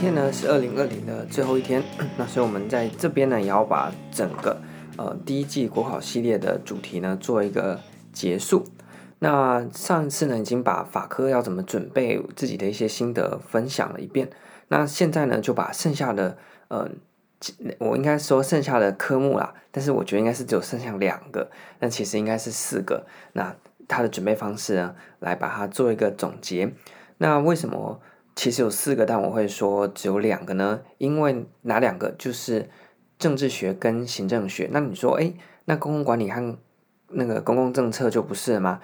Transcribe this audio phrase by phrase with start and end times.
[0.00, 1.82] 今天呢是二零二零的最后一天，
[2.16, 4.58] 那所以我们在这边呢也要把整个
[4.96, 7.78] 呃第一季国考系列的主题呢做一个
[8.10, 8.64] 结束。
[9.18, 14.30] 那上一次呢已经把法科要怎么准备自己的一些心得分享了一遍，
[14.68, 16.38] 那现在呢就把剩下的
[16.68, 16.88] 呃
[17.76, 23.04] 我应该说剩下的科目啦，但是我觉得应该是只有剩下两个，但其实应该是四个。
[23.34, 23.54] 那
[23.86, 26.72] 它的准备方式呢，来把它做一个总结。
[27.18, 28.00] 那为什么？
[28.40, 32.10] 其实有四个，但我会说只有两个呢，因为哪两个？
[32.12, 32.70] 就是
[33.18, 34.66] 政治学跟行政学。
[34.72, 35.34] 那你说，哎，
[35.66, 36.56] 那公共管理和
[37.08, 38.80] 那个公共政策就不是了吗？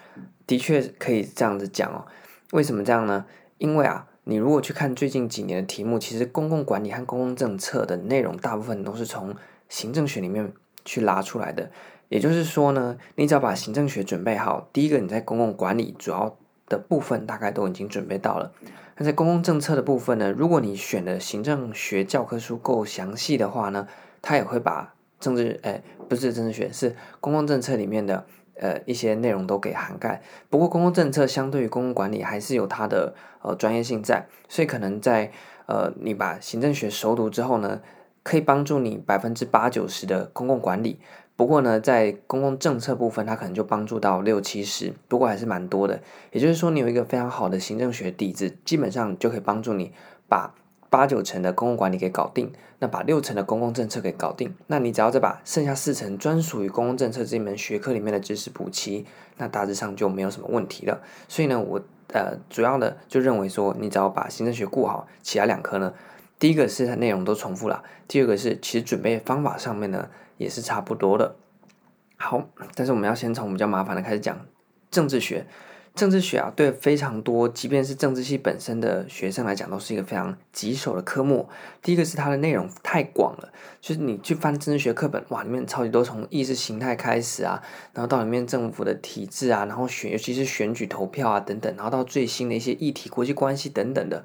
[0.46, 2.04] 的确可以这样子讲哦。
[2.52, 3.24] 为什么这样呢？
[3.56, 9.34] 因为啊，你如果去看最近几年的题目，其实公共管理和公共政策的内容大部分都是从
[9.70, 10.52] 行政学里面
[10.84, 11.70] 去拉出来的。
[12.10, 16.36] 也就是说呢，你只要把行政学准备好，第一个你在公共管理主要
[16.68, 18.52] 的部分大概都已经准备到了。
[18.96, 23.86] 那在公共政策的部分呢，如果你选的行政学教科书够详细的话呢，
[24.22, 30.22] 它也会把政治，哎，不是政治学，是公共政策里面的呃一些内容都给涵盖。
[30.48, 35.30] 不过公共政策相对于公共管理还是有它的呃专业性在，所以可能在
[35.66, 37.80] 呃你把行政学熟读之后呢，
[38.22, 40.98] 可以帮助你百分之八九十的公共管理。
[41.36, 46.00] 不过呢，在公共政策部分，它可能就帮助到六七十，不过还是蛮多的。
[46.32, 49.92] 也就是说，你有一个非常好的行政学底子，基本上就可以帮助你
[50.28, 50.54] 把
[50.88, 54.54] 八九成的公共管理给搞定，那把六成的公共政策给搞定。
[54.68, 59.04] 那你只要再把剩下四成专属于公共政策这一门学科里面的知识补齐，
[59.36, 61.02] 那大致上就没有什么问题了。
[61.28, 61.78] 所以呢，我
[62.14, 65.92] 呃主要的就认为说，你只要把行政学顾好，其他两科呢，
[66.38, 70.08] 第一个是它内容都重复了，第二个是其实准备方法上面呢。
[70.38, 71.34] 也是差不多的。
[72.18, 74.44] 好，但是我们要先从比较麻烦的开始讲
[74.90, 75.46] 政治学。
[75.94, 81.48] 政治学啊，对非常多，即便是政治系本身的学生来讲，都是一个非常棘手的科目。
[81.80, 87.62] 第一个是它的内容太广了，就是你去翻政治学课本，哇，里面超级多，从意识形态开始啊，
[87.94, 94.22] 然后到里面政府的体制啊，然后选，尤其是选举投票啊等等，然后到最新的一些议题、国际关系等等的。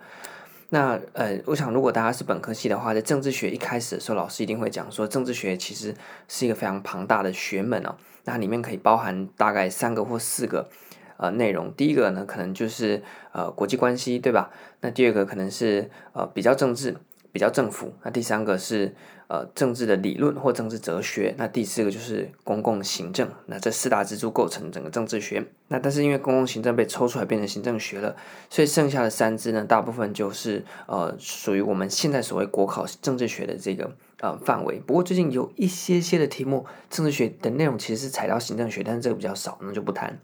[0.74, 5.94] 那呃，我想如果大家是本科系的话，在政治学一开始的时候，老师一定会讲说，政治学其实
[6.30, 7.94] 是一个非常庞大的学门哦。
[8.24, 10.70] 那里面可以包含大概三个或四个
[11.18, 11.74] 呃内容。
[11.74, 14.50] 第一个呢，可能就是呃国际关系，对吧？
[14.80, 16.96] 那第二个可能是呃比较政治。
[17.32, 18.94] 比较政府，那第三个是
[19.28, 25.46] 呃政治的理论或政治哲学，那第四个就是公共行政，那这四大支柱构成整个政治学。
[25.70, 28.16] 那但是因为公共行政被抽出来变成行政学了，
[28.50, 34.80] 所以剩下的三支呢，大部分就是呃属于我们现在所谓国考政治学的这个呃范围。
[34.86, 40.20] 不过最近有一些些的题目，政治学的内容其实是踩到行政学，但是这个比较少，那就不谈。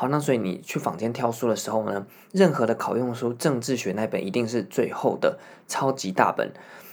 [0.00, 5.38] 好，那所以你去坊间挑书的时候呢，任何的考用书，政治学那本一定是最后的
[5.68, 6.50] 超级大本。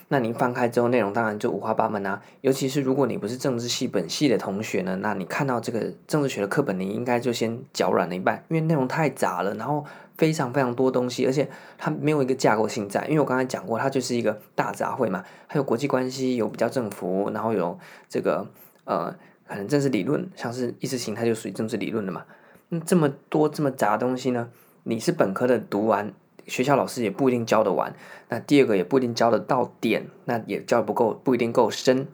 [0.10, 2.22] 那你翻开之后，内容当然就五花八门啊。
[2.42, 9.86] 尤其是如果你不是政治系本系的同学呢，那你看到这个政治学的课本，你应该就先脚软了一半，因为内容太杂了，然后
[10.18, 13.06] 非常非常多东西，而且它没有一个架构性在。
[13.06, 17.80] 因为我刚才讲过，它就是一个大杂烩嘛，还有国际关系，有比较政府，然后有
[18.10, 18.46] 这个
[18.84, 19.16] 呃，
[19.48, 22.26] 可能政治理论，像是意识形态就属于政治理论的嘛。
[22.70, 24.50] 那这么多这么杂东西呢？
[24.84, 26.14] 你是本科的读完，
[26.46, 27.94] 学校老师也不一定教得完。
[28.30, 32.08] 那第二个也不一定教得到点，那也教不够，不一定够深。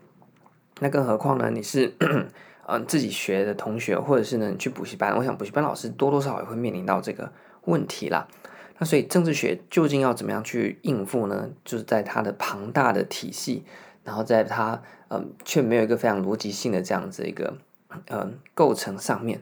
[0.80, 1.50] 那更何况呢？
[1.50, 1.94] 你是
[2.66, 5.16] 嗯、 自己学的同学，或者是呢你去补习班？
[5.16, 7.32] 我想补习班老师多多少少也会面临到这个
[7.64, 8.26] 问题啦。
[8.78, 11.50] 那所以政治学究竟要怎么样去应付呢？
[11.64, 13.64] 就是在它的庞大的体系，
[14.02, 17.56] 然后在它嗯、却没有一个非常逻辑性的这样子一个
[18.08, 19.40] 嗯、构成上面。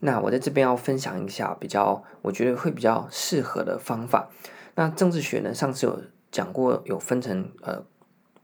[0.00, 4.28] 那我在这边要分享一下比较，我觉得会比较适合的方法。
[4.76, 6.00] 那政治学呢，上次有
[6.30, 7.82] 讲过，有分成呃，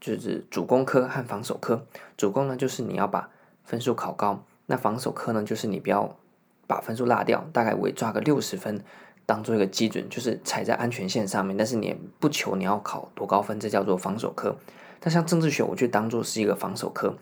[0.01, 1.85] 就是主攻科和防守科。
[2.17, 3.29] 主攻呢，就是你要把
[3.63, 6.17] 分数考高；那防守科呢，就是你不要
[6.67, 8.83] 把分数落掉，大概我抓个六十分
[9.25, 11.55] 当做一个基准，就是踩在安全线上面。
[11.55, 14.57] 但是你也不求你要考多高分，这叫做防守科。
[14.99, 17.15] 但像政治学，我就当做是一个防守科。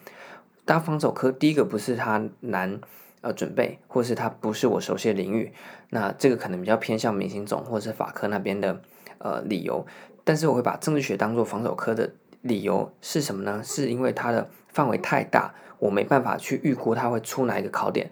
[0.66, 2.82] 当防守科，第一个不是它难。
[3.24, 5.54] 呃，准备，或是它不是我熟悉的领域，
[5.92, 8.82] 那这个可能比较偏向明星总或者是法科那边的
[9.20, 9.86] 呃理由。
[10.26, 12.12] 但是我会把政治学当做防守科的
[12.42, 13.62] 理由是什么呢？
[13.64, 18.12] 是因为它的范围太大，我没办法去预估它会出哪一个考点。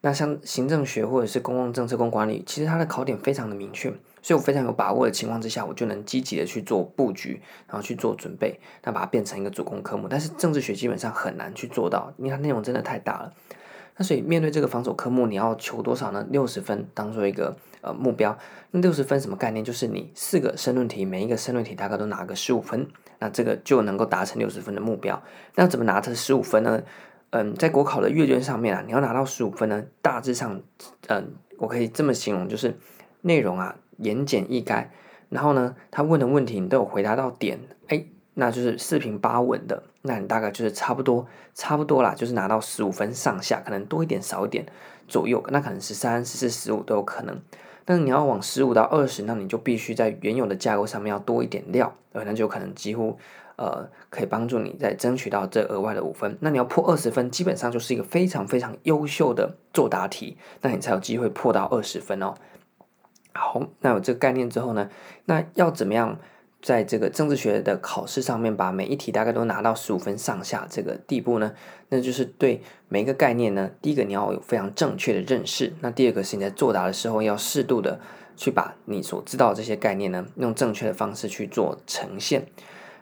[0.00, 3.88] 那像行政学或者是公共政策、公管理，其实它的考点非常的明确，
[4.22, 10.06] 所以我非常有把握的情况之下，我就能积极的去做布局，然后去做准备，那把它变成一个主攻科目。
[10.08, 13.32] 但是政治学基本上很难去做到，因为它内容真的太大了。
[13.98, 16.26] 那所以面对这个防守科目，你要求多少呢？
[16.30, 18.38] 六十分当做一个呃目标。
[18.70, 19.64] 那六十分什么概念？
[19.64, 22.86] 就是你四个申论题，每一个申论题大概都拿个十五分，
[23.18, 25.22] 那这个就能够达成六十分的目标。
[25.56, 26.82] 那怎么拿这十五分呢？
[27.30, 30.62] 嗯，在国考的阅卷上面啊，你要拿到十五分呢，大致上，
[31.08, 32.78] 嗯，我可以这么形容，就是
[33.22, 34.86] 内容啊言简意赅，
[35.28, 37.58] 然后呢，他问的问题你都有回答到点，
[37.88, 38.06] 哎，
[38.38, 44.64] 那就是四平八稳的，那你大概就是差不多差不多啦，就是拿到十五分上下，可能多一点少一点
[45.08, 47.36] 左右，那可能十三、十四、十五都有可能。
[47.84, 53.18] 但是你要往十五到二十，那你就必须在原有的架构上面要多一点料，呃那就可能几乎。
[53.60, 56.38] 呃，可以帮助你再争取到这额外的五分。
[56.38, 62.34] 那你要破二十分，基本上就是一个非常非常优秀的作答题，那你才有机会破到二十分哦。
[63.34, 64.88] 好，那有这个概念之后呢，
[65.24, 66.20] 那要怎么样
[66.60, 71.52] 在这个政治学的考试上面把每一题大概都拿到十五分上下这个地步呢？
[71.88, 78.00] 那就是对每一个概念呢，第一个你要有非常正确的认识，那第二个是你在作答的时候要适度的
[78.36, 82.46] 去把你所知道这些概念呢，用正确的方式去做呈现。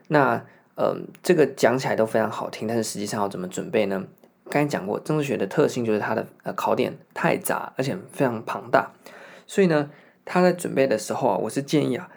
[0.09, 0.45] 那
[0.77, 4.05] 呃，这个讲起来都非常好听，但是实际上要怎么准备呢？
[4.51, 8.93] 刚才讲过，政治学的特性就是它的呃考点太杂，而且非常庞大，
[9.47, 9.91] 所以呢，
[10.25, 12.09] 他在准备的时候啊，我是建议啊，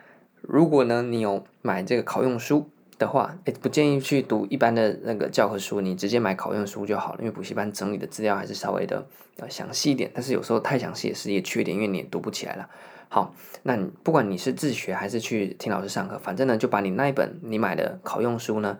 [0.49, 9.05] 如果呢你有买这个考用书的话，诶，不建议去读一般的那个教科书，你直接买考用书就好了，因为补习班整理的资料还是稍微的
[9.37, 12.67] 呃详细一点，但是有时候太详细也是也缺点，因为你也读不起来了。
[13.09, 18.79] 好，那你不管你是自学还是去听老师上课，反正呢，就把你那一本你买的考用书呢，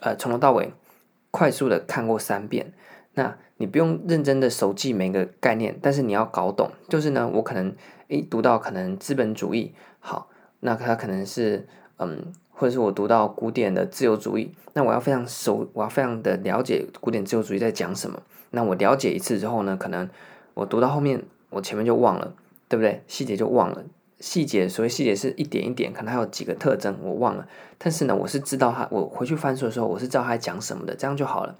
[0.00, 0.72] 呃，从头到尾
[1.30, 2.72] 快速的看过三遍。
[3.14, 6.70] 那你不用认真的熟记每个概念，但是你要搞懂。
[6.88, 7.74] 就是呢，我可能
[8.06, 10.28] 诶读到可能资本主义，好，
[10.60, 11.66] 那它可能是
[11.98, 18.22] 嗯，或者是我读到古典的自由主义，那我要非常熟，我要非常的了解古典自由主义在讲什么。
[18.50, 20.08] 那我了解一次之后呢，可能
[20.54, 22.34] 我读到后面，我前面就忘了。
[22.70, 23.02] 对不对？
[23.06, 23.82] 细节就忘了，
[24.20, 27.48] 细节所谓细节是一点一点，可能还有几个特征我忘了，
[27.78, 31.56] 但是呢，我是知道他，我回去翻书的时候，我是知道他讲什么的，这样就好了。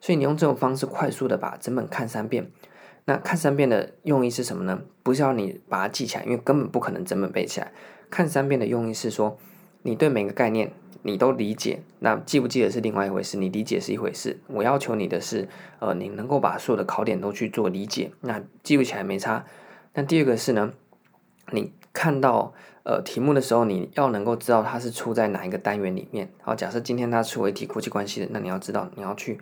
[0.00, 2.50] 所以你用这种方式快速的把整本看三遍，
[3.06, 4.82] 那看三遍的用意是什么呢？
[5.02, 7.72] 不是要你把它记起来，因为根本不可能整本背起来。
[8.10, 9.38] 看三遍的用意是说，
[9.82, 10.72] 你对每个概念
[11.02, 14.40] 你都理解，那记不记得是另外一回事，你理解是一回事。
[14.48, 15.48] 我要求你的是，
[15.78, 19.44] 呃，你能够把所有的考点都去做理解，那记不起来没差。
[19.94, 20.72] 那第二个是呢，
[21.52, 26.28] 你看到呃题目的时候，你要能够知道它是出在哪一个单元里面。
[26.42, 29.38] 好，假设今天它出为题国际关系的，那你要知道你要去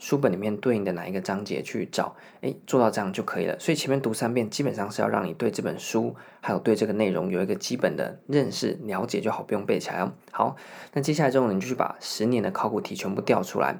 [0.00, 3.56] 书本里面对应的哪一个章节去找，诶，做到这样就可以了。
[3.60, 10.10] 所以前面读三遍，基本上是要让你对这本书还有对这个内容有一个基本的认识了解就好，不用背起来。
[10.32, 10.56] 好，
[10.94, 13.76] 那接下来之后，你就去把十年的考古题全部调出来，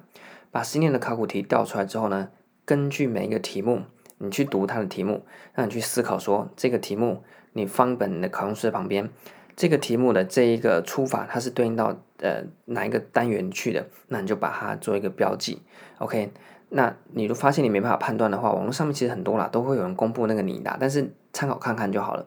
[0.52, 2.28] 把十年的考古题调出来之后呢，
[2.64, 3.82] 根据每一个题目。
[4.22, 5.24] 你去读它的题目，
[5.54, 7.24] 让你去思考说这个题目，
[7.54, 9.08] 你放本你的考用书的旁边，
[9.60, 15.60] 这个题目的这一个出法，它是对应到呃哪一个单元去的，那你就把它做一个标记
[15.98, 16.32] ，OK。
[16.70, 22.26] 那你如果发现你没办法判断的话，网络上面其实很多啦，都会有人公布那个拟答，但是参考看看就好了。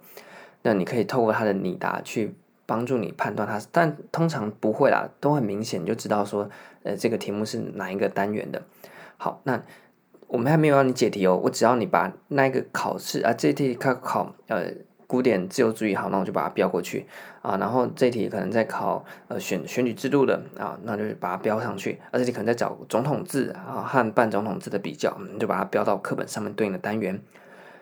[0.62, 2.36] 那你可以透过它的拟答去
[2.68, 6.48] 帮助你判断它，但通常不会啦，都很明显就知道说，
[6.84, 8.62] 呃，这个题目是哪一个单元的。
[9.18, 9.64] 好，那。
[10.28, 14.64] 我们还没有让你解题哦，我只要你把那个考试啊，这题考考呃
[15.14, 17.06] 古典自由主义好，那我就把它标过去
[17.44, 17.56] 啊。
[17.58, 22.00] 然后这题可能在考呃选选举制度的啊，那就是把它标上去。
[22.10, 27.22] 而且你可能在找总统制啊和半总统制的比较，你就把它标到课本上面对应的单元。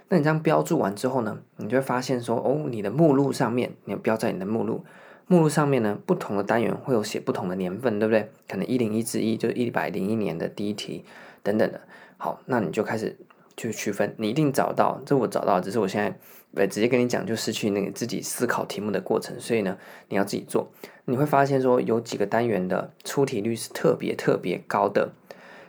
[0.09, 4.83] 那你这样标注完之后呢，你就会发现说哦，你的目录上面你标在你的目录，
[5.27, 8.29] 目录上面呢，不同的单元会有写不同的年份，对不对？
[8.49, 11.05] 可能一零一之一就是一百零一年的第一题
[11.41, 11.79] 等等的。
[12.17, 13.17] 好，那你就开始
[13.55, 16.13] 去区分，你一定找到，这我找到，只是我现在
[16.55, 19.77] 呃直接跟你讲，就失去那个自己思考题目的过程，所以呢，
[20.09, 20.71] 你要自己做。
[21.05, 25.11] 你会发现说有几个单元的出题率是特别特别高的，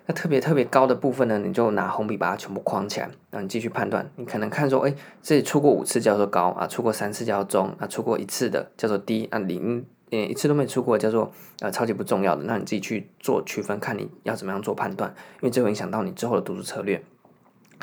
[0.06, 4.10] 那特别特别高的部分呢，你就拿红笔把它全部框起来，然后你继续判断。
[4.16, 9.84] 你可能看说，哎，这里出过五次叫做高啊，出过三次叫做中啊，出过一次的叫做低啊，零。
[10.14, 17.02] 嗯，一次都没出过，叫做呃超级不重要的，那你自己去做区分，看你要怎么样做判断，因为这会影响到你之后的读书策略。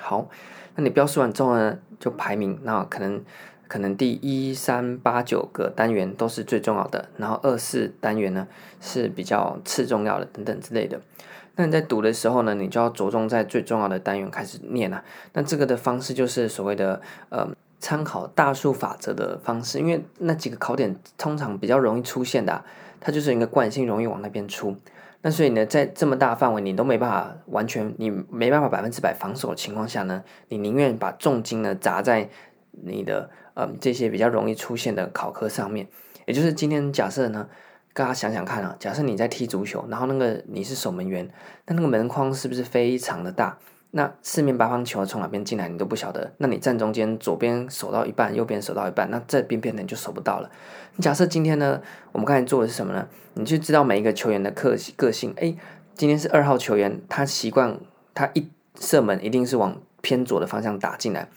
[0.02, 0.30] 好，
[0.76, 3.24] 那你标示完之后呢，就排名，那可能
[3.68, 8.48] 可能第一三八九个单元都是最重要的，然后二四单元呢
[8.80, 11.00] 是比较次重要的等等之类的。
[11.56, 15.04] 那你在读的时候呢，你就要着重在最重要的单元开始念啊。
[15.34, 17.48] 那这个的方式就是所谓的呃。
[17.82, 22.62] 参考大数法则的方式，因为那几个考点通常比较容易出现的，
[23.00, 24.76] 它就是一个惯性，容易往那边出。
[25.22, 32.30] 那所以呢，在这么大范围你都没办法完全，你没办法百分之百防守的情况下呢，你宁愿把重金呢砸在
[32.72, 35.88] 你的嗯这些比较容易出现的考科上面。
[36.26, 37.50] 也就是今天假设呢，
[37.94, 41.30] 大家想想看啊，假设你在踢足球，然后那个你是守门员，
[41.66, 43.58] 那那个门框是不是非常的大？
[43.92, 46.32] 那四面八方球从哪边进来你都不晓得。
[46.38, 50.52] 那你站中间，左边守到一半，右边守到一半，那这边变成就守不到了。
[50.96, 51.82] 你假设今天呢，
[52.12, 53.08] 我们刚才做的是什么呢？
[53.34, 55.34] 你去知道每一个球员的个个性。
[55.38, 55.58] 诶，
[55.96, 57.80] 今天是二号球员，他习惯
[58.14, 61.28] 他一射门一定是往偏左的方向打进来。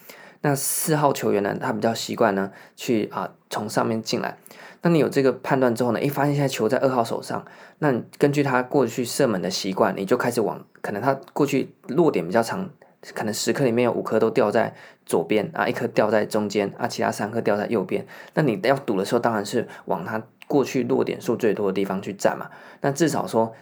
[0.43, 4.37] 那四号球员呢，他比较习惯呢去啊从上面进来。
[4.83, 7.45] 那你有这个判断之后呢，诶，发现现在球在二号手上，
[7.79, 12.69] 那你根据他过去射门的习惯，你就开始往可能它过去落点比较长，
[13.15, 14.75] 可能十颗里面有五颗都掉在
[15.07, 18.07] 左边啊，一颗掉在中间啊，其他三颗掉在右边。
[18.35, 22.51] 那你要赌的时候，当然是往它过去落点数最多的地方去站嘛。
[22.83, 23.55] 那至少说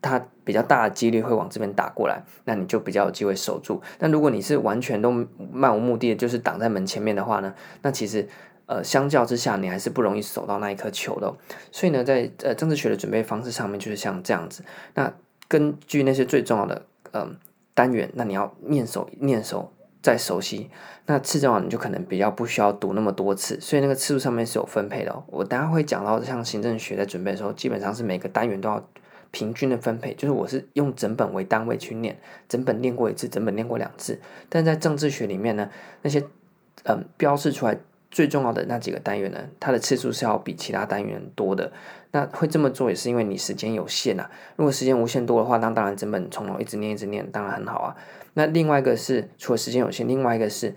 [0.00, 3.82] 它比较大的几率会往这边打过来，那你就比较有机会守住。
[3.98, 5.12] 但如果你是完全都
[5.52, 8.26] 漫无目的，就是挡在门前面的话呢，那其实。
[8.70, 11.34] 呃，相较之下，你还是不容易守到那一颗球的。
[11.72, 14.62] 所以呢，在呃政治学的准备方式上面，就是像这样子。
[14.92, 15.10] 那
[15.48, 17.36] 根据那些最重要的嗯、
[17.74, 20.70] 单元，那你要念熟、念熟再熟悉。
[21.06, 23.58] 那次重要你就可能比较不需要读那么多次。
[23.60, 25.24] 所以那个次数上面是有分配的哦。
[25.28, 28.86] 我等下会讲到，像行政学在准备的时候，基本上是每个单元都要
[29.30, 34.20] 平均的分配，就是我是用整本为单位去念，整本念过一次，整本念过两次。
[34.48, 35.70] 但在政治学里面呢，
[36.02, 36.22] 那些
[36.84, 37.78] 嗯、标示出来。
[38.10, 41.72] 最重要的那几个单元呢，它的次数是要比其他单元多的。
[42.10, 44.30] 那会这么做也是因为你时间有限啊。
[44.56, 47.96] 如果时间无限多的话，那当然整本从头一直念一直念，当然很好啊。
[48.32, 50.74] 那另外一个是除了时间有限，另外一个是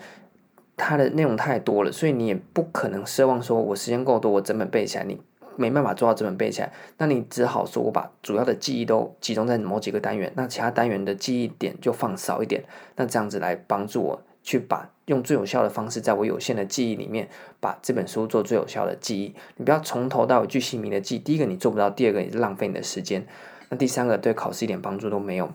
[0.75, 5.21] 它的内容太多了，所以你也不可能奢望说我时间够多，我整本背起来，你
[5.55, 6.73] 没办法做到整本背起来。
[6.97, 12.63] 那你只好说我把主要的记忆都集中在某几个单元，那其他单元的记忆点就放少一点，
[12.97, 14.21] 那这样子来帮助我。
[14.43, 17.29] 去把用最有效的方式，在我有限的记忆里面，
[17.59, 19.35] 把这本书做最有效的记忆。
[19.57, 23.25] 你不要从头到尾巨细靡的记，第一个你做不到，第二个也是浪费你的时间，
[23.69, 25.51] 那第三个对考试一点帮助都没有。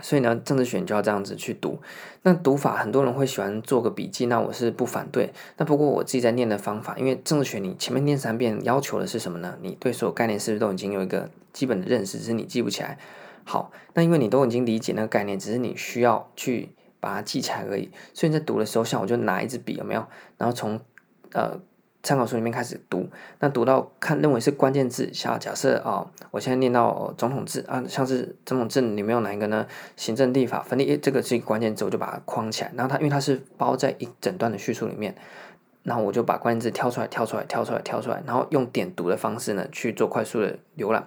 [0.00, 1.80] 所以呢，政治学就要这样子去读。
[2.22, 5.32] 那读法很多人会喜欢做个笔记，那我是不反对。
[5.56, 9.58] 那不过我自己在念的方法，因为政治学你前面念三遍，要求的是什么呢？
[9.60, 12.96] 你对所有概念是不是都已经有一个基本的认识，只是你记不起来？
[13.42, 16.70] 好，那因为你都已经理解那个概念，只是你需要去。
[17.00, 20.04] 把它记起来而已，所以在读的时候，像我就拿一支笔，有没有？
[20.36, 20.80] 然后从
[21.32, 21.58] 呃
[22.02, 23.08] 参考书里面开始读，
[23.40, 29.66] 那读到看认为是关键字，像假设啊、哦，我现在念到、总统制啊，像是总统制里面有哪一个呢？
[29.96, 32.72] 行政立法分立，这个是一个关键字，我就把它框起来。
[32.74, 35.14] 然后它因为它是包在一整段的叙述里面，
[35.82, 41.06] 然后我就把关键字挑出来，挑出来，挑出来，挑出来，然后用点读的方式呢去做快速的浏览。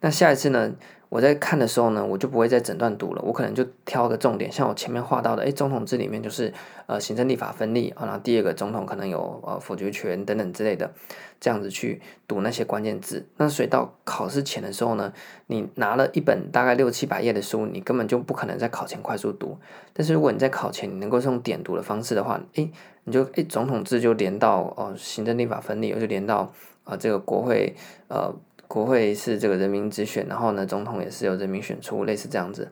[0.00, 0.72] 那下一次呢？
[1.08, 6.52] 我在看的时候呢，我就不会再整段读了，我可能就挑个重点，像我前面画到的，诶，总统制里面就是
[6.86, 10.92] 呃行政立法分立啊，然后第二个总统可能有呃否决权等等之类的，
[11.40, 13.26] 这样子去读那些关键字。
[13.38, 15.12] 那所以到考试前的时候呢，
[15.46, 19.56] 你拿了一本大概六七百页的书，你根本就不可能在考前快速读。
[19.94, 22.70] 但是如果你在考前你能够用点读的方式的话，诶，
[23.04, 26.52] 你就诶总统制就连到哦、呃、行政立法分立，又就连到
[26.84, 27.74] 啊、这个国会
[28.08, 28.34] 呃。
[28.68, 32.70] 国会是这个人民直选，然后呢，总统也是由人民选出，类似这样子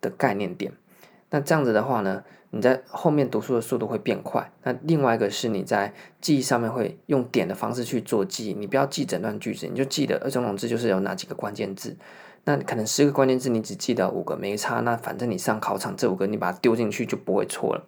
[0.00, 0.72] 的概念点。
[1.30, 4.52] 那这样子的话呢，你在后面读书的速度会变快。
[4.62, 11.96] 那另外一个是你在记忆上面会用点的方式去做记忆，你不要记整段句子，你就记得呃总统制就是有哪几个关键字。
[12.44, 14.80] 那可能十个关键字你只记得五个，没差。
[14.80, 17.84] 那反正你上考场这五个你把它丢进去就不会错了。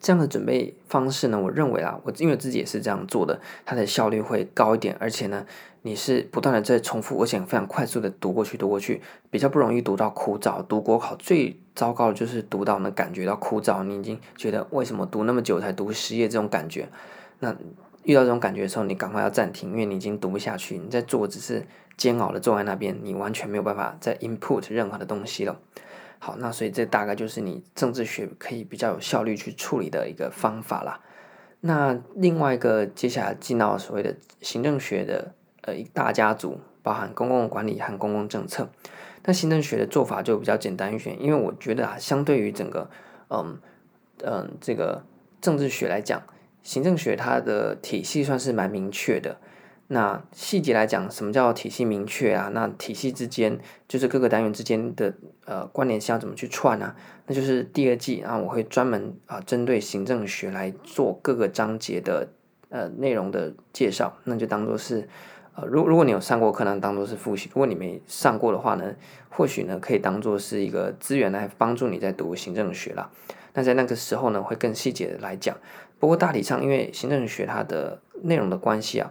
[0.00, 5.44] 这样的准备方式呢，我认为啊，我因为自己也是这样做的，它的效率会高一点，而且呢，
[5.82, 10.64] 你是不断的在重复，而且非常快速的读过去，读过去，比较不容易读到枯燥。
[10.66, 16.88] 读国考最糟糕的就是读到呢，感觉到枯燥，你已经觉得为什么读那么久才读十页这种感觉。
[17.40, 17.54] 那
[18.02, 21.66] 遇到这种感觉的时候，你赶快要暂停，因为你已经读不下去，你在做只是
[21.96, 25.60] 煎熬的坐在那边，你完全没有办法再 input 任何的东西了。
[26.18, 31.00] 好，那所以这大概就是你政治学可以比较有效率去处理的一个方法啦。
[31.60, 35.34] 那另外一个，接下来进到所谓的行政学的
[35.68, 38.70] 呃一大家族，包含公共管理和公共政策。
[39.24, 42.88] 那行政学的做法就比较简单一些，因为我觉得啊，相对于整个
[43.28, 43.58] 嗯
[44.24, 45.04] 嗯这个
[45.42, 46.22] 政治学来讲，
[46.62, 49.36] 行政学它的体系算是蛮明确的。
[49.90, 52.50] 那细节来讲，什么叫体系明确啊？
[52.54, 55.14] 那体系之间就是各个单元之间的
[55.46, 56.94] 呃关联性要怎么去串、啊？
[57.26, 62.28] 那就是第二季啊，我会专门啊针对行政学来做各个章节的
[62.68, 65.08] 呃内容的介绍，那就当做是
[65.60, 68.94] 呃，如如果你有上过课，呢当做是复习；如果你没上过的话呢，
[69.28, 73.10] 或许呢可以当做是一个资源来帮助你在读行政学啦。
[73.54, 75.56] 那在那个时候呢，会更细节的来讲。
[75.98, 79.10] 不过大体上，因为行政学它的内容的关系啊，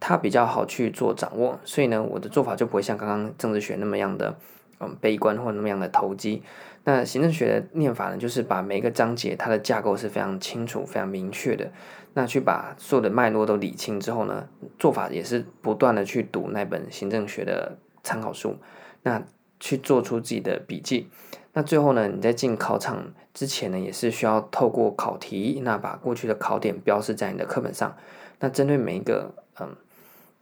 [0.00, 4.36] 它比较好去做掌握，所以呢，我的做法就不会像刚刚政治学那么样的
[4.80, 6.42] 嗯悲观或那么样的投机。
[6.82, 11.70] 那行政学的念法呢，就是把每一个章节它的架构是非常清楚、非常明确的。
[12.16, 18.56] 那去把所有的脉络都理清之后呢，做法也是不断的去读那本行政学的参考书，
[19.02, 19.20] 那
[19.58, 21.08] 去做出自己的笔记。
[21.54, 27.96] 那最后呢，你在进考场之前呢，也是需要透过考题，那把过去的考点标示在你的课本上。
[28.38, 29.76] 那针对每一个，嗯，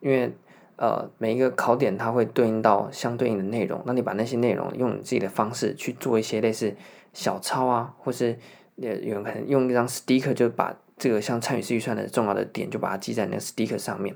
[0.01, 0.31] 因为
[0.77, 6.75] 呃每一个考点它会对应到相对应的内容，那你把那些内容用你自己的方式去做一些类似
[7.15, 8.39] 小抄啊，或是
[8.77, 10.77] 有有可能用一张 sticker 就把。
[11.03, 14.15] 这个像参与式预算的重要的点，就把它记在那个 sticker 上面。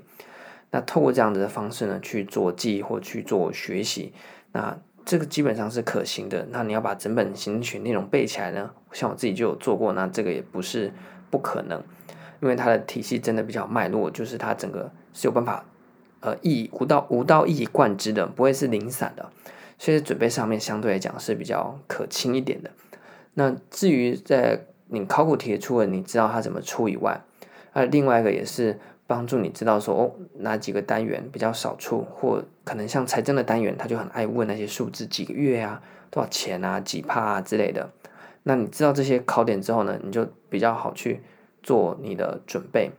[0.71, 4.13] 那透过这样子的方式呢，去做记忆或去做学习，
[4.53, 6.47] 那这个基本上是可行的。
[6.49, 10.93] 那你要把整本行政学内容背起来呢，像我自己就有做过，那这个也不是
[11.29, 11.83] 不可能，
[12.41, 15.65] 因为它的体系真的比较脉络，就是它整个是有办法，
[16.21, 19.29] 呃，一无到无到一以贯之的，不会是零散的，
[19.77, 22.71] 所以准备上面相对来讲是比较可轻一点的。
[23.33, 27.21] 那至于在你考古题出了，你知道它怎么出以外，
[27.73, 37.91] 而另外一个也是帮助你知道说哦，哪几个单元比较少出，或可能像财政的单元，他就很爱问那些数字，几个月啊，多少钱啊，几帕啊之类的。
[38.43, 41.21] 那你知道这些考点之后呢，你就比较好去
[41.61, 42.91] 做你的准备。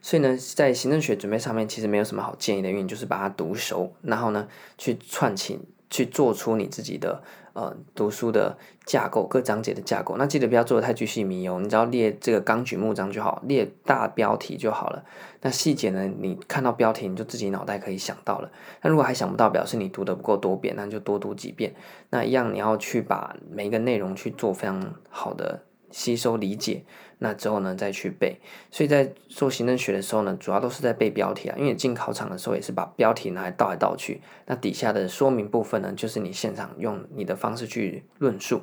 [0.00, 7.22] 所以呢，在行政学准备上面，其实没有什么好建议的，因为你就是把它读熟，然后呢，去串起，去做出你自己的。
[7.54, 15.04] 呃，读书的架构，各章节的架构，那记得不要做的太具细靡遗，你只要列这个纲举目张就好，列大标题就好了。
[15.40, 18.50] 那细节呢，你看到标题你就自己脑袋可以想到了。
[18.82, 21.72] 那如果还想不到，表示你读的不够多遍，那就多读几遍。
[22.10, 26.82] 那一样你要去把每一个内容去做非常好的吸收理解。
[27.18, 28.36] 那之后呢，再去背。
[28.70, 34.20] 所以在做行政学的时候呢，主要都是在背标题啊，因为进考场的时候也是把标题拿来倒来倒去。
[34.46, 38.62] 那底下的说明部分呢，就是你现场用你的方式去论述。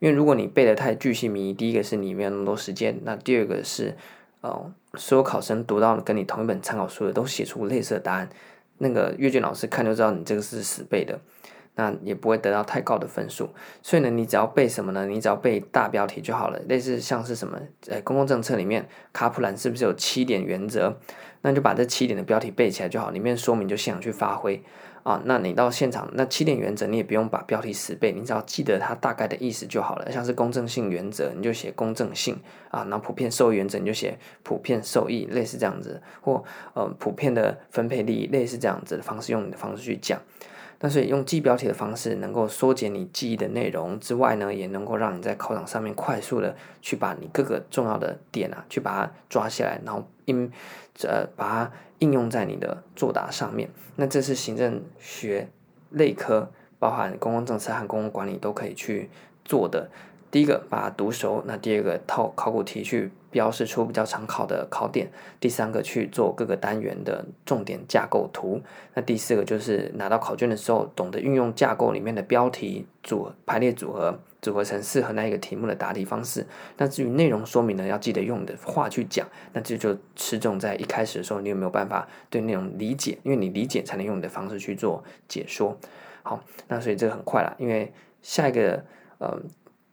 [0.00, 3.96] 因为如果你背得太巨细迷，第一个是你没有那么多时间，那第二个是，
[4.40, 8.28] 呃，所有考生读到跟你同一本参考书的都写出类似的答案，
[8.78, 11.20] 那个阅卷老师看就知道你这个是死背的。
[11.74, 13.48] 那也不会得到太高的分数，
[13.82, 15.06] 所以呢，你只要背什么呢？
[15.06, 17.58] 你只要背大标题就好了，类似像是什么，
[17.88, 20.98] 呃，公共政策里面卡普兰是不是有七点原则？
[21.40, 24.62] 那就把这七点的标题背起来就好，里面说明就现场去发挥
[25.02, 25.20] 啊。
[25.24, 30.12] 那你到现场，那七点原则你也不用把标题死背，你只要记得它大概的意思就好了。
[30.12, 32.38] 像是公正性原则，你就写公正性
[32.70, 40.20] 啊；然后普遍受益原则，你就写普遍受益，类似这样子，或呃普遍的分配利益，类似这样子的方式，用你的方式去讲。
[40.84, 50.50] 那所以用记标题的方式，能够缩减你记忆的内容之外呢，也能够让你在考场上面快速的去把你各个重要的点啊，去把它抓下来，然后应
[51.04, 53.70] 呃把它应用在你的作答上面。
[53.94, 55.48] 那这是行政学
[55.90, 59.08] 类科，包含公共政策和公共管理都可以去
[59.44, 59.88] 做的。
[60.32, 68.60] 第一个把它读熟，那第二个套考古题去标示出比较常考的考点，第三个去做各个单元的重点架构图，
[68.94, 76.46] 那第四个就是拿到考卷的时候，懂得运用架构里面的标题组排列组合，组合成适合那一个题目的答题方式。
[76.76, 83.18] 那至于内容说明呢，要记得用你的话去讲，那这就吃重在一开始的时候，你有没有办法对内容理解？
[83.22, 85.76] 因为你理解才能用你的方式去做解说。
[86.22, 88.84] 好，那所以这个很快了，因为下一个
[89.18, 89.40] 呃。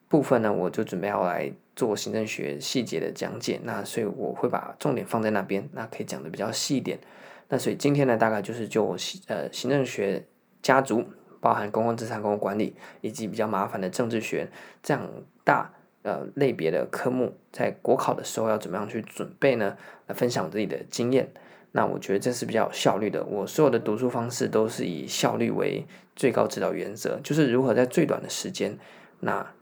[0.09, 6.99] 部分呢，我就准备要来做行政学细节的讲解，那所以我会把重点放在那边，那可以讲的比较细一点。
[7.47, 10.25] 那所以今天呢，大概就是就呃行政学
[10.61, 11.05] 家族，
[11.39, 14.49] 包含公共资产、公共管理，以及比较麻烦的政治学
[14.83, 15.09] 这样
[15.45, 19.77] 大呃类别的科目，在国考的时候要怎么样去准备呢？
[20.07, 21.31] 来分享自己的经验。
[21.71, 23.23] 那我觉得这是比较有效率的。
[23.23, 28.77] 我所有的读书方式都是以效率为最高指导原则，就是如何在最短的时间
[29.21, 29.53] 那。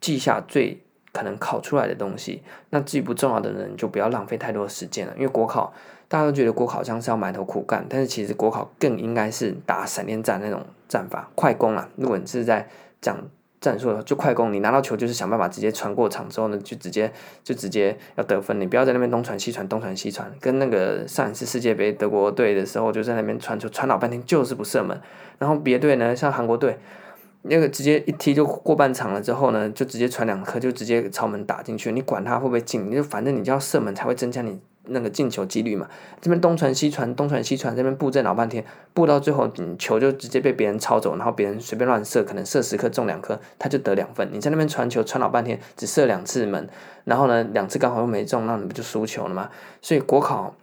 [0.00, 0.83] 记下最
[1.14, 5.12] 可能考出来的东西，那至于不重要的人就不要浪费太多时间了。
[5.14, 5.72] 因为国考
[6.08, 11.88] 大家都觉得国考像是要埋头苦干，但是其实国考更应该是打闪电战那种战法，快攻啊！
[11.94, 12.68] 如果你是在
[13.00, 13.16] 讲
[13.60, 17.12] 战术的话，就快攻，你拿到球就是想办法直接传过场之后呢，就直接
[17.44, 25.00] 就直接要得分，你不要在那边东传西传，东传西传，跟那个上一次世界杯德国队的时候就在那边传球传老半天就是不射门，
[25.38, 26.76] 然后别队呢像韩国队。
[27.46, 31.92] 那个直接一踢就过半场了，之后呢，就直接传两颗，就直接朝门打进去。
[31.92, 35.86] 你管他会不会进，你就反正你就要射门才会增加你那个进球几率嘛。
[36.22, 44.26] 这边东传西传，东传西传，这边布阵老半天，布到最后，你球就直接被别人抄走，然后别人随便乱射，可能射十颗中两颗，他就得两分。
[44.32, 46.66] 你在那边传球传老半天，只射两次门，
[47.04, 49.50] 然后呢，两次刚好又没中，那你不就输球了吗？
[49.82, 50.54] 所以国考。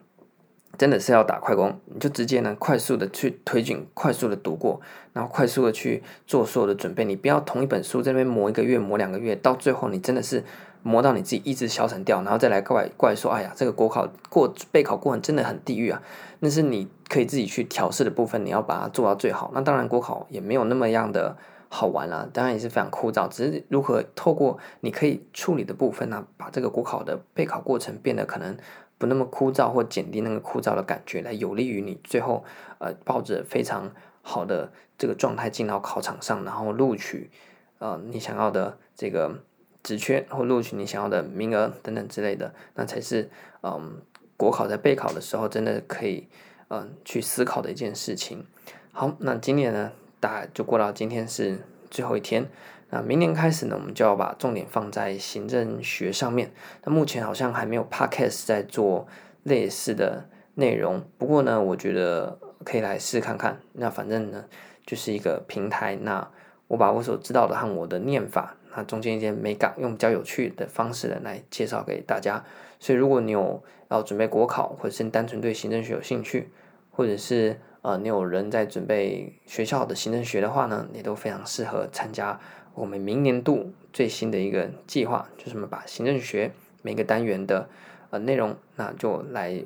[0.82, 4.82] 真的是要打快攻，你就直接呢快速的去推进，快速的读过，
[5.13, 7.06] 然后快速的去做所有的准备。
[7.06, 10.44] 你不要同一本书在那边磨一个月、磨两个月，到最后你真的是
[10.82, 16.02] 磨到你自己意志消沉掉，然后再来怪怪说：“哎呀，这个国考过备考过程真的很地狱啊！”
[16.41, 19.52] 那是你可以自己去调试的部分，你要把它做到最好。
[19.54, 21.38] 那当然，国考也没有那么样的
[21.70, 23.28] 好玩啦，当然也是非常枯燥。
[23.28, 28.58] 只是如何透过你可以处理的部分呢，把这个国考的备考过程变得可能。
[29.02, 32.46] 不那么枯燥，或减低那个枯燥的感觉，来有利于你最后
[32.78, 37.32] 呃抱着非常好的这个状态进到考场上，然后录取
[37.80, 39.40] 呃你想要的这个
[39.82, 43.32] 职缺或录取你想要的名额等等之类的，那才是
[43.64, 44.00] 嗯、
[44.38, 46.28] 国考在备考的时候真的可以
[46.68, 48.46] 嗯、去思考的一件事情。
[48.92, 51.58] 好，那今年呢，大概就过到今天是
[51.90, 52.48] 最后一天。
[52.93, 56.51] 那明年开始呢，我们就要把重点放在行政学上面。
[56.84, 59.08] 那目前好像还没有 podcast 在做
[59.43, 60.25] 类似的
[60.56, 63.58] 内容，不过呢，我觉得可以来试看看。
[63.71, 64.43] 那反正呢，
[64.86, 65.95] 就是一个平台。
[65.95, 66.30] 那
[66.67, 72.43] 我把我所知道的和我的念法，那中间一些美感，用比较有趣的方式呢来介绍给大家。
[72.77, 76.49] 所以如果你有要准备国考，或者是单纯对行政学有兴趣，
[76.91, 82.38] 或者是呃你有人在准备学校的行政学的话呢，你都非常适合参加。
[82.82, 87.70] 我们明年度最新的一个计划，就是我们把行政学每个单元的
[88.10, 89.63] 呃内容，那就来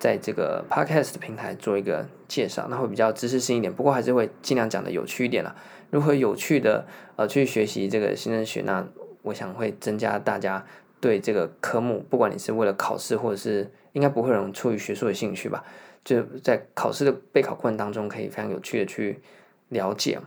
[0.00, 5.54] 在这个 podcast 的平台做一个介绍，那会比较知识性一点，不过还是会尽量讲的有趣一点了。
[5.90, 8.84] 如何有趣的呃去学习这个行政学，那
[9.22, 10.66] 我想会增加大家
[11.00, 15.62] 对这个科目，不管你是为了考试，或者是应该不会有人出于学术的兴趣吧，
[16.02, 19.20] 就在考试的备考过程当中，可以非常有趣的去
[19.68, 20.18] 了解。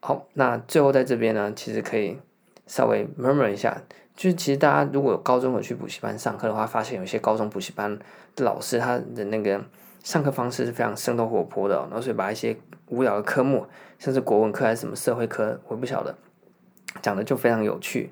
[0.00, 2.18] 好，那最后在这边呢，其实可以
[2.66, 3.82] 稍微 murmur 一下，
[4.16, 7.98] 就是其实大家如果高中有去补习班上课的话，发现有些高中补习班
[8.34, 9.62] 的老师他的那个
[10.02, 13.66] 上课方式是非常生动活泼的，然后所以把一些无聊的科目，
[13.98, 16.16] 像是国文科还是什么社会科，我不晓得，
[17.02, 18.10] 讲的就非常有趣。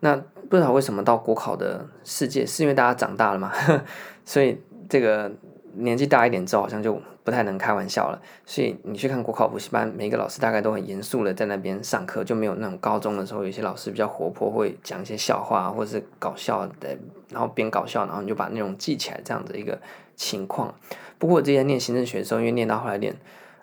[0.00, 0.14] 那
[0.48, 3.52] 不知道为什么到国考的世界，是因为大家长大了嘛？
[4.24, 5.32] 所以这个
[5.76, 7.00] 年纪大一点之后，好像就。
[7.24, 16.98] 不太能开玩笑了，所以你去看国考补习班，每一个老师大概都很严肃的在那边上课，就没有那种高中的时候，有些老师比较活泼，会讲一些笑话或者是搞笑的，
[17.30, 19.80] 然后边搞笑，然后你就把内容记起来这样的一个
[20.14, 20.74] 情况。
[21.16, 23.16] 不过我之前念行政学的时候，因为念到后来念，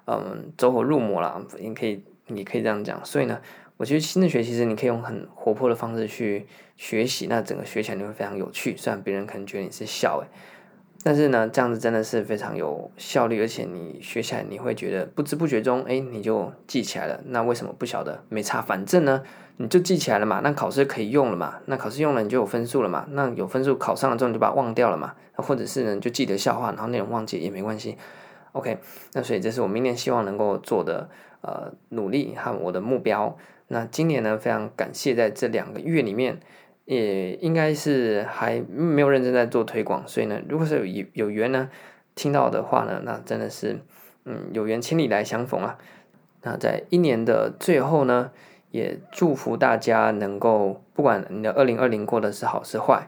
[0.08, 3.00] 嗯，走火入魔了，你可以你可以这样讲。
[3.06, 3.39] 所以呢，
[3.78, 6.47] 我觉得行政学其实你可以用很活泼的方式去
[6.78, 8.76] 学习，那整个学起来你会非常有趣。
[8.76, 10.28] 虽然别人可能觉得你是笑诶。
[11.03, 17.19] 但是呢，这样子真的是非常有效率，而且你学起来你会觉得不知不觉中，哎，你就记起来了。
[17.25, 18.23] 那为什么不晓得？
[18.29, 19.23] 没差，反正呢，
[19.57, 20.41] 你就记起来了嘛。
[20.43, 21.55] 那考试可以用了嘛？
[21.65, 23.07] 那考试用了你就有分数了嘛？
[23.09, 25.15] 那有分数考上了之后你就把它忘掉了嘛？
[25.37, 27.97] 或者是呢，就记得笑话，然后内容忘记也没关系。
[28.51, 28.77] OK，
[29.13, 31.09] 那所以这是我明年希望能够做的
[31.41, 33.35] 呃努力和我的目标。
[33.69, 36.39] 那今年呢，非常感谢在这两个月里面。
[36.91, 41.69] 也应该是还没有认真在做推广，所以呢，如果是有有缘呢，
[42.15, 43.80] 听到的话呢，那真的是，
[44.25, 45.77] 嗯，有缘千里来相逢啊。
[46.41, 48.32] 那在一年的最后呢，
[48.71, 53.08] 也祝福大家能够，不管你的二零二零过得是好是坏，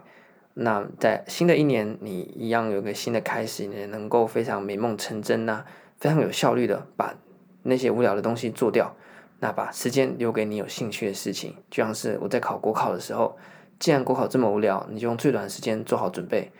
[0.54, 5.62] 那在新的一年，你一样有个新的开始，你也能够非常美梦成真呐、
[5.98, 7.14] 非常有效率的把
[7.64, 8.96] 那些无聊的东西做掉，
[9.40, 13.36] 那把时间留给你有兴趣的事情，就像是我在考国考的时候。
[13.78, 16.50] 既然国考这么无聊，你就用最短的时间做好准备，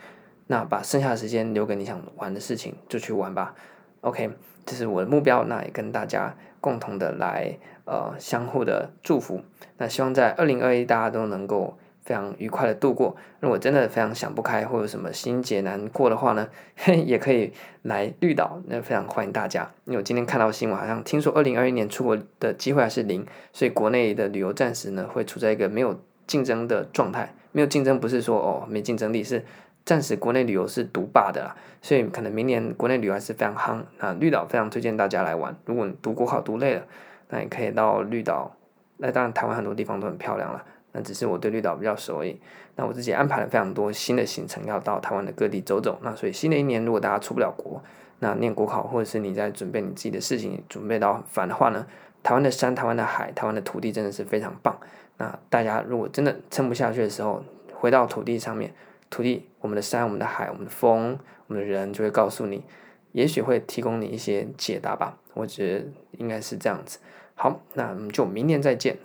[0.49, 3.55] 那把剩下的时间留给你想玩的事情，就去玩吧。
[4.03, 4.31] OK，
[4.67, 9.41] 这是我的目标，那也跟大家共同的来呃相互的祝福。
[9.79, 13.17] 那希望在二零二一大家都能够非常愉快的度过。
[13.41, 19.71] 如果真的非常想不开或有什么心结难过的话呢，嘿， 也可以来绿岛，那非常欢迎大家。
[19.87, 25.99] 因为我今天看到新闻，好像听说二零二一年出国的机会还是零，所以国内的旅游暂时呢会处在一个没有。
[26.27, 29.45] 竞争的状态没有竞争，不是说哦没竞争力，是
[29.85, 34.17] 暂时国内旅游是独霸的啦，所以可能明年国内旅游还是非常夯啊。
[34.19, 36.83] 绿岛非常推荐大家来玩，如果你读国考读累了，
[37.29, 38.55] 那你可以到绿岛。
[38.97, 42.41] 那当然台湾很多地方都很漂亮了，那只是我对绿岛比较熟而已。
[42.77, 45.99] 那我自己安排了非常多新的行程，要到台湾的各地走走。
[46.03, 47.83] 那所以新的一年如果大家出不了国，
[48.21, 51.85] 那念国考或者是你在准备你自己的事情，准备到烦的话呢，
[52.23, 54.79] 台湾的山、台湾的海、台湾的土地真的是非常棒。
[55.17, 58.75] 那大家如果真的撑不下去的时候，回到土地上面，
[59.11, 62.65] 土地、我们的山、我们的海、我们的风、我们的人，就会告诉你，
[63.13, 65.19] 也许会提供你一些解答吧。
[65.35, 66.99] 我觉得应该是这样子。
[67.35, 68.97] 好，那我们就明年再见，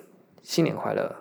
[0.41, 1.15] 新年快乐。